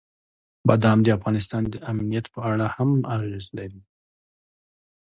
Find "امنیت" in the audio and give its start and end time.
1.91-2.25